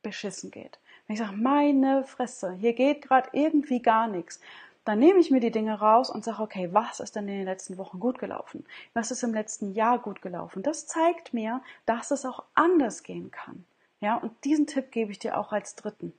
beschissen 0.03 0.51
geht. 0.51 0.79
Wenn 1.09 1.15
ich 1.15 1.21
sage, 1.21 1.37
meine 1.37 2.03
Fresse, 2.03 2.53
hier 2.53 2.73
geht 2.73 3.01
gerade 3.01 3.29
irgendwie 3.33 3.81
gar 3.81 4.07
nichts, 4.07 4.39
dann 4.85 4.99
nehme 4.99 5.17
ich 5.17 5.31
mir 5.31 5.39
die 5.39 5.49
Dinge 5.49 5.79
raus 5.79 6.11
und 6.11 6.23
sage, 6.23 6.39
okay, 6.39 6.69
was 6.71 6.99
ist 6.99 7.15
denn 7.15 7.27
in 7.27 7.37
den 7.37 7.45
letzten 7.45 7.79
Wochen 7.79 7.99
gut 7.99 8.19
gelaufen? 8.19 8.63
Was 8.93 9.09
ist 9.09 9.23
im 9.23 9.33
letzten 9.33 9.73
Jahr 9.73 9.97
gut 9.97 10.21
gelaufen? 10.21 10.61
Das 10.61 10.85
zeigt 10.85 11.33
mir, 11.33 11.63
dass 11.87 12.11
es 12.11 12.27
auch 12.27 12.43
anders 12.53 13.01
gehen 13.01 13.31
kann. 13.31 13.65
Ja, 14.01 14.17
und 14.17 14.43
diesen 14.43 14.67
Tipp 14.67 14.91
gebe 14.91 15.11
ich 15.11 15.17
dir 15.17 15.39
auch 15.39 15.51
als 15.51 15.73
dritten. 15.73 16.13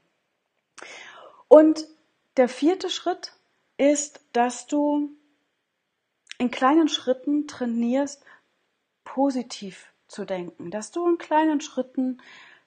Und 1.47 1.87
der 2.37 2.49
vierte 2.49 2.91
Schritt 2.91 3.35
ist, 3.77 4.21
dass 4.33 4.67
du 4.67 5.09
in 6.39 6.51
kleinen 6.51 6.89
Schritten 6.89 7.47
trainierst, 7.47 8.25
positiv 9.05 9.93
zu 10.09 10.25
denken, 10.25 10.73
dass 10.73 10.91
du 10.91 11.09
in 11.09 11.17
kleinen 11.17 11.61
Schritten 11.61 12.21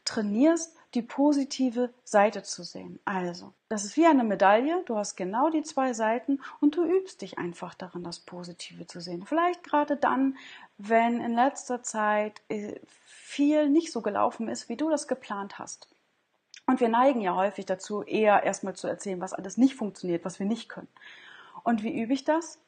trainierst, 0.05 0.77
die 0.93 1.01
positive 1.01 1.91
Seite 2.03 2.43
zu 2.43 2.63
sehen. 2.63 2.99
Also, 3.05 3.53
das 3.69 3.83
ist 3.83 3.97
wie 3.97 4.05
eine 4.05 4.23
Medaille, 4.23 4.83
du 4.85 4.95
hast 4.95 5.15
genau 5.15 5.49
die 5.49 5.63
zwei 5.63 5.93
Seiten 5.93 6.39
und 6.59 6.75
du 6.75 6.83
übst 6.83 7.21
dich 7.21 7.37
einfach 7.37 7.73
darin, 7.73 8.03
das 8.03 8.19
Positive 8.19 8.85
zu 8.85 9.01
sehen. 9.01 9.25
Vielleicht 9.25 9.63
gerade 9.63 9.97
dann, 9.97 10.37
wenn 10.77 11.19
in 11.19 11.33
letzter 11.33 11.81
Zeit 11.81 12.41
äh, 12.49 12.79
viel 13.05 13.69
nicht 13.69 13.91
so 13.91 14.01
gelaufen 14.01 14.47
ist, 14.47 14.69
wie 14.69 14.77
du 14.77 14.89
das 14.89 15.07
geplant 15.07 15.57
hast. 15.57 15.87
Und 16.65 16.79
wir 16.79 16.89
neigen 16.89 17.21
ja 17.21 17.35
häufig 17.35 17.65
dazu, 17.65 18.03
eher 18.03 18.43
erstmal 18.43 18.75
zu 18.75 18.87
erzählen, 18.87 19.19
was 19.19 19.33
alles 19.33 19.57
nicht 19.57 19.75
funktioniert, 19.75 20.23
was 20.23 20.39
wir 20.39 20.45
nicht 20.45 20.69
können. 20.69 20.87
Und 21.63 21.83
wie 21.83 21.99
übe 22.01 22.13
ich 22.13 22.23
das? 22.23 22.59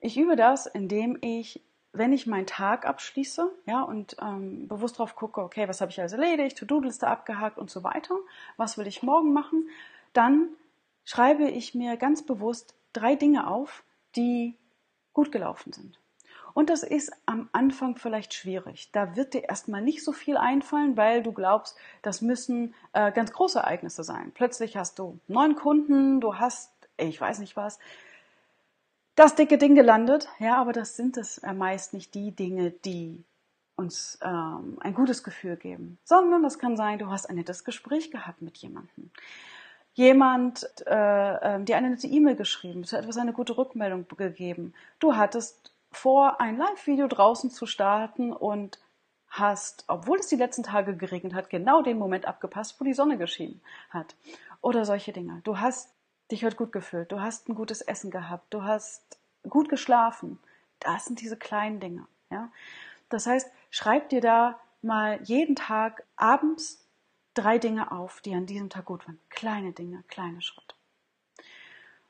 Ich 0.00 0.18
übe 0.18 0.36
das, 0.36 0.66
indem 0.66 1.18
ich 1.20 1.62
wenn 1.92 2.12
ich 2.12 2.26
meinen 2.26 2.46
Tag 2.46 2.86
abschließe, 2.86 3.50
ja, 3.66 3.82
und 3.82 4.16
ähm, 4.20 4.68
bewusst 4.68 4.98
drauf 4.98 5.16
gucke, 5.16 5.40
okay, 5.40 5.68
was 5.68 5.80
habe 5.80 5.90
ich 5.90 5.98
alles 5.98 6.12
erledigt, 6.12 6.58
To-Do-Liste 6.58 7.06
abgehakt 7.06 7.58
und 7.58 7.70
so 7.70 7.82
weiter, 7.82 8.14
was 8.56 8.78
will 8.78 8.86
ich 8.86 9.02
morgen 9.02 9.32
machen, 9.32 9.68
dann 10.12 10.48
schreibe 11.04 11.48
ich 11.48 11.74
mir 11.74 11.96
ganz 11.96 12.24
bewusst 12.24 12.74
drei 12.92 13.16
Dinge 13.16 13.46
auf, 13.48 13.82
die 14.16 14.56
gut 15.12 15.32
gelaufen 15.32 15.72
sind. 15.72 15.98
Und 16.52 16.70
das 16.70 16.82
ist 16.82 17.12
am 17.26 17.48
Anfang 17.52 17.96
vielleicht 17.96 18.34
schwierig. 18.34 18.90
Da 18.92 19.14
wird 19.16 19.34
dir 19.34 19.44
erstmal 19.44 19.82
nicht 19.82 20.04
so 20.04 20.12
viel 20.12 20.36
einfallen, 20.36 20.96
weil 20.96 21.22
du 21.22 21.32
glaubst, 21.32 21.76
das 22.02 22.22
müssen 22.22 22.74
äh, 22.92 23.12
ganz 23.12 23.32
große 23.32 23.60
Ereignisse 23.60 24.02
sein. 24.02 24.32
Plötzlich 24.34 24.76
hast 24.76 24.98
du 24.98 25.18
neun 25.28 25.54
Kunden, 25.54 26.20
du 26.20 26.38
hast, 26.38 26.72
ich 26.96 27.20
weiß 27.20 27.38
nicht 27.38 27.56
was, 27.56 27.78
das 29.14 29.34
dicke 29.34 29.58
Ding 29.58 29.74
gelandet. 29.74 30.28
Ja, 30.38 30.56
aber 30.56 30.72
das 30.72 30.96
sind 30.96 31.16
es 31.16 31.38
äh, 31.38 31.52
meist 31.52 31.92
nicht 31.92 32.14
die 32.14 32.32
Dinge, 32.32 32.70
die 32.70 33.24
uns 33.76 34.18
ähm, 34.22 34.76
ein 34.80 34.94
gutes 34.94 35.24
Gefühl 35.24 35.56
geben, 35.56 35.98
sondern 36.04 36.42
das 36.42 36.58
kann 36.58 36.76
sein, 36.76 36.98
du 36.98 37.10
hast 37.10 37.28
ein 37.28 37.36
nettes 37.36 37.64
Gespräch 37.64 38.10
gehabt 38.10 38.42
mit 38.42 38.58
jemandem. 38.58 39.10
Jemand, 39.94 40.68
äh, 40.86 41.56
äh, 41.56 41.64
dir 41.64 41.76
eine 41.76 41.90
nette 41.90 42.06
E-Mail 42.06 42.36
geschrieben, 42.36 42.84
zu 42.84 42.96
etwas 42.96 43.16
eine 43.16 43.32
gute 43.32 43.56
Rückmeldung 43.56 44.06
gegeben. 44.16 44.74
Du 44.98 45.16
hattest 45.16 45.72
vor, 45.90 46.40
ein 46.40 46.56
Live-Video 46.56 47.08
draußen 47.08 47.50
zu 47.50 47.66
starten 47.66 48.32
und 48.32 48.78
hast, 49.28 49.84
obwohl 49.88 50.18
es 50.18 50.28
die 50.28 50.36
letzten 50.36 50.62
Tage 50.62 50.96
geregnet 50.96 51.34
hat, 51.34 51.50
genau 51.50 51.82
den 51.82 51.98
Moment 51.98 52.26
abgepasst, 52.26 52.80
wo 52.80 52.84
die 52.84 52.94
Sonne 52.94 53.16
geschienen 53.16 53.60
hat. 53.90 54.14
Oder 54.60 54.84
solche 54.84 55.12
Dinge. 55.12 55.40
Du 55.44 55.58
hast 55.58 55.92
dich 56.32 56.44
heute 56.44 56.56
gut 56.56 56.72
gefühlt, 56.72 57.12
du 57.12 57.20
hast 57.20 57.48
ein 57.48 57.54
gutes 57.54 57.80
Essen 57.80 58.10
gehabt, 58.10 58.52
du 58.52 58.62
hast 58.62 59.18
gut 59.48 59.68
geschlafen. 59.68 60.38
Das 60.78 61.04
sind 61.04 61.20
diese 61.20 61.36
kleinen 61.36 61.80
Dinge. 61.80 62.06
Ja? 62.30 62.50
Das 63.08 63.26
heißt, 63.26 63.50
schreib 63.70 64.08
dir 64.08 64.20
da 64.20 64.58
mal 64.82 65.20
jeden 65.22 65.56
Tag 65.56 66.04
abends 66.16 66.86
drei 67.34 67.58
Dinge 67.58 67.92
auf, 67.92 68.20
die 68.20 68.34
an 68.34 68.46
diesem 68.46 68.70
Tag 68.70 68.86
gut 68.86 69.06
waren. 69.06 69.20
Kleine 69.28 69.72
Dinge, 69.72 70.04
kleine 70.08 70.40
Schritte. 70.42 70.74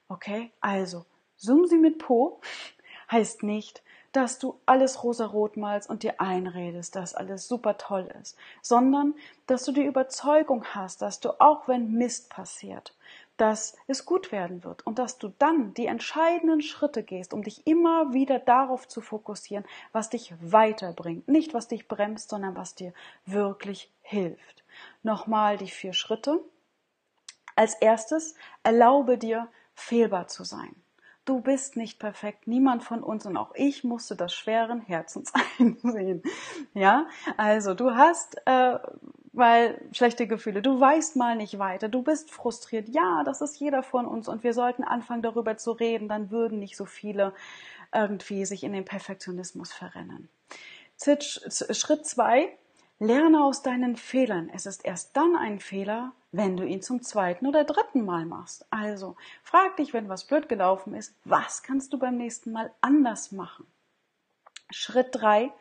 Okay, 0.08 0.52
also, 0.60 1.06
summ 1.36 1.66
sie 1.66 1.78
mit 1.78 1.98
Po 1.98 2.40
heißt 3.10 3.42
nicht, 3.42 3.82
dass 4.12 4.38
du 4.38 4.58
alles 4.66 5.04
rosarot 5.04 5.56
malst 5.56 5.88
und 5.88 6.02
dir 6.02 6.20
einredest, 6.20 6.96
dass 6.96 7.14
alles 7.14 7.46
super 7.46 7.78
toll 7.78 8.08
ist, 8.20 8.36
sondern 8.60 9.14
dass 9.46 9.64
du 9.64 9.72
die 9.72 9.84
Überzeugung 9.84 10.64
hast, 10.64 11.02
dass 11.02 11.20
du 11.20 11.40
auch 11.40 11.68
wenn 11.68 11.92
Mist 11.92 12.28
passiert, 12.28 12.94
dass 13.36 13.76
es 13.86 14.04
gut 14.04 14.32
werden 14.32 14.64
wird 14.64 14.86
und 14.86 14.98
dass 14.98 15.18
du 15.18 15.32
dann 15.38 15.72
die 15.74 15.86
entscheidenden 15.86 16.60
Schritte 16.60 17.02
gehst, 17.02 17.32
um 17.32 17.42
dich 17.42 17.66
immer 17.66 18.12
wieder 18.12 18.38
darauf 18.38 18.86
zu 18.86 19.00
fokussieren, 19.00 19.64
was 19.92 20.10
dich 20.10 20.34
weiterbringt. 20.40 21.26
Nicht 21.28 21.54
was 21.54 21.68
dich 21.68 21.88
bremst, 21.88 22.30
sondern 22.30 22.56
was 22.56 22.74
dir 22.74 22.92
wirklich 23.24 23.90
hilft. 24.02 24.64
Nochmal 25.02 25.56
die 25.56 25.70
vier 25.70 25.92
Schritte. 25.92 26.40
Als 27.56 27.74
erstes, 27.74 28.34
erlaube 28.62 29.16
dir, 29.16 29.48
fehlbar 29.74 30.28
zu 30.28 30.44
sein. 30.44 30.74
Du 31.24 31.40
bist 31.40 31.76
nicht 31.76 31.98
perfekt, 31.98 32.46
niemand 32.46 32.82
von 32.82 33.02
uns 33.02 33.26
und 33.26 33.36
auch 33.36 33.52
ich 33.54 33.84
musste 33.84 34.16
das 34.16 34.32
schweren 34.32 34.80
Herzens 34.80 35.32
einsehen. 35.58 36.22
Ja, 36.74 37.06
also 37.36 37.74
du 37.74 37.94
hast 37.94 38.36
äh, 38.46 38.78
weil 39.32 39.80
schlechte 39.92 40.26
Gefühle, 40.26 40.60
du 40.60 40.80
weißt 40.80 41.16
mal 41.16 41.36
nicht 41.36 41.58
weiter, 41.58 41.88
du 41.88 42.02
bist 42.02 42.30
frustriert. 42.30 42.88
Ja, 42.88 43.22
das 43.24 43.40
ist 43.40 43.60
jeder 43.60 43.82
von 43.82 44.06
uns 44.06 44.28
und 44.28 44.42
wir 44.42 44.54
sollten 44.54 44.82
anfangen 44.82 45.22
darüber 45.22 45.56
zu 45.56 45.72
reden, 45.72 46.08
dann 46.08 46.30
würden 46.30 46.58
nicht 46.58 46.76
so 46.76 46.84
viele 46.84 47.32
irgendwie 47.94 48.44
sich 48.44 48.64
in 48.64 48.72
den 48.72 48.84
Perfektionismus 48.84 49.72
verrennen. 49.72 50.28
Schritt 50.98 52.06
zwei, 52.06 52.56
lerne 53.00 53.42
aus 53.42 53.62
deinen 53.62 53.96
Fehlern. 53.96 54.48
Es 54.54 54.66
ist 54.66 54.84
erst 54.84 55.16
dann 55.16 55.34
ein 55.34 55.58
Fehler, 55.58 56.12
wenn 56.30 56.56
du 56.56 56.64
ihn 56.64 56.82
zum 56.82 57.02
zweiten 57.02 57.46
oder 57.46 57.64
dritten 57.64 58.04
Mal 58.04 58.26
machst. 58.26 58.64
Also 58.70 59.16
frag 59.42 59.76
dich, 59.76 59.92
wenn 59.92 60.08
was 60.08 60.24
blöd 60.24 60.48
gelaufen 60.48 60.94
ist, 60.94 61.16
was 61.24 61.64
kannst 61.64 61.92
du 61.92 61.98
beim 61.98 62.16
nächsten 62.16 62.52
Mal 62.52 62.72
anders 62.80 63.32
machen? 63.32 63.66
Schritt 64.70 65.08
drei, 65.12 65.52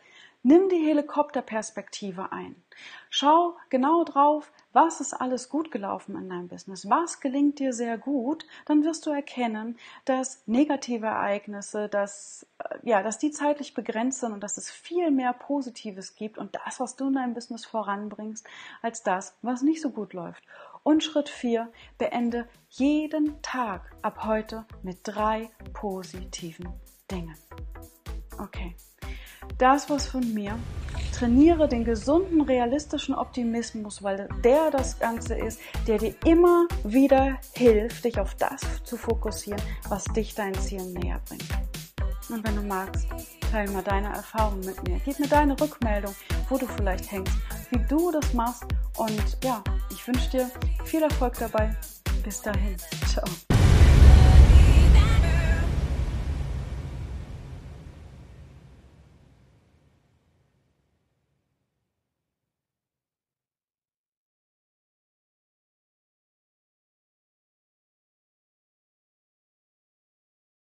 Nimm 0.42 0.70
die 0.70 0.78
Helikopterperspektive 0.78 2.32
ein. 2.32 2.56
Schau 3.10 3.58
genau 3.70 4.06
drauf, 4.06 4.54
was 4.74 5.02
ist 5.02 5.14
alles 5.14 5.50
gut 5.50 5.72
gelaufen 5.72 6.16
in 6.16 6.30
deinem 6.30 6.48
Business, 6.48 6.90
was 6.90 7.20
gelingt 7.20 7.60
dir 7.60 7.74
sehr 7.74 7.98
gut, 7.98 8.46
dann 8.66 8.84
wirst 8.84 9.06
du 9.06 9.10
erkennen, 9.10 9.78
dass 10.06 10.44
negative 10.46 11.08
Ereignisse, 11.08 11.90
dass, 11.90 12.46
äh, 12.60 12.78
ja, 12.84 13.04
dass 13.04 13.18
die 13.18 13.32
zeitlich 13.32 13.74
begrenzt 13.74 14.20
sind 14.20 14.34
und 14.34 14.44
dass 14.44 14.58
es 14.58 14.70
viel 14.70 15.12
mehr 15.12 15.34
Positives 15.34 16.16
gibt 16.16 16.38
und 16.38 16.56
das, 16.66 16.80
was 16.80 16.96
du 16.96 17.08
in 17.08 17.14
deinem 17.14 17.34
Business 17.34 17.66
voranbringst, 17.66 18.46
als 18.82 19.04
das, 19.04 19.36
was 19.42 19.62
nicht 19.62 19.82
so 19.82 19.90
gut 19.90 20.14
läuft. 20.14 20.44
Und 20.84 21.04
Schritt 21.04 21.30
4, 21.30 21.72
beende 21.98 22.48
jeden 22.70 23.42
Tag 23.42 23.92
ab 24.02 24.26
heute 24.26 24.66
mit 24.84 25.00
drei 25.04 25.50
positiven 25.74 26.70
Dingen. 27.10 27.36
Okay 28.38 28.76
das 29.60 29.90
was 29.90 30.08
von 30.08 30.34
mir. 30.34 30.58
Trainiere 31.20 31.68
den 31.68 31.84
gesunden, 31.84 32.40
realistischen 32.40 33.14
Optimismus, 33.14 34.02
weil 34.02 34.30
der 34.42 34.72
das 34.72 35.00
Ganze 35.00 35.36
ist, 35.36 35.60
der 35.86 35.98
dir 35.98 36.16
immer 36.26 36.66
wieder 36.86 37.38
hilft, 37.52 38.06
dich 38.06 38.18
auf 38.18 38.36
das 38.36 38.62
zu 38.86 38.96
fokussieren, 38.96 39.62
was 39.90 40.06
dich 40.06 40.34
deinen 40.34 40.54
Zielen 40.54 40.94
näher 40.94 41.20
bringt. 41.28 41.44
Und 42.30 42.48
wenn 42.48 42.56
du 42.56 42.62
magst, 42.62 43.06
teile 43.52 43.70
mal 43.70 43.84
deine 43.84 44.08
Erfahrungen 44.14 44.66
mit 44.66 44.88
mir. 44.88 45.02
Gib 45.04 45.20
mir 45.20 45.28
deine 45.28 45.60
Rückmeldung, 45.60 46.16
wo 46.48 46.58
du 46.58 46.66
vielleicht 46.66 47.12
hängst, 47.12 47.34
wie 47.72 47.80
du 47.90 48.12
das 48.12 48.34
machst. 48.34 48.64
Und 48.98 49.38
ja, 49.44 49.62
ich 49.92 50.08
wünsche 50.08 50.30
dir 50.30 50.50
viel 50.86 51.04
Erfolg 51.04 51.34
dabei. 51.38 51.76
Bis 52.24 52.42
dahin. 52.42 52.78
Ciao. 53.08 53.26